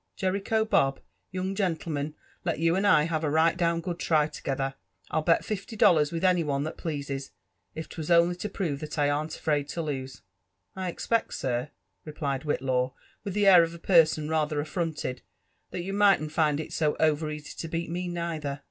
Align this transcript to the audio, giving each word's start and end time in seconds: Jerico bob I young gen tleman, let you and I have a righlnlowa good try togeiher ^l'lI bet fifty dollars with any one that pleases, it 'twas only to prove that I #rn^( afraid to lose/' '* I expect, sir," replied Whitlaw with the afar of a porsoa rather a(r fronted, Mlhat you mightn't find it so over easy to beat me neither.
Jerico 0.17 0.65
bob 0.67 0.97
I 0.97 1.01
young 1.29 1.53
gen 1.53 1.75
tleman, 1.75 2.15
let 2.43 2.57
you 2.57 2.75
and 2.75 2.87
I 2.87 3.03
have 3.03 3.23
a 3.23 3.27
righlnlowa 3.29 3.83
good 3.83 3.99
try 3.99 4.25
togeiher 4.27 4.73
^l'lI 5.11 5.25
bet 5.27 5.45
fifty 5.45 5.75
dollars 5.75 6.11
with 6.11 6.23
any 6.25 6.43
one 6.43 6.63
that 6.63 6.75
pleases, 6.75 7.29
it 7.75 7.87
'twas 7.87 8.09
only 8.09 8.33
to 8.37 8.49
prove 8.49 8.79
that 8.79 8.97
I 8.97 9.09
#rn^( 9.09 9.37
afraid 9.37 9.69
to 9.69 9.81
lose/' 9.81 10.21
'* 10.53 10.75
I 10.75 10.89
expect, 10.89 11.35
sir," 11.35 11.69
replied 12.03 12.45
Whitlaw 12.45 12.93
with 13.23 13.35
the 13.35 13.45
afar 13.45 13.61
of 13.61 13.75
a 13.75 13.79
porsoa 13.79 14.27
rather 14.27 14.57
a(r 14.59 14.65
fronted, 14.65 15.21
Mlhat 15.71 15.83
you 15.83 15.93
mightn't 15.93 16.31
find 16.31 16.59
it 16.59 16.73
so 16.73 16.95
over 16.99 17.29
easy 17.29 17.53
to 17.59 17.67
beat 17.67 17.91
me 17.91 18.07
neither. 18.07 18.59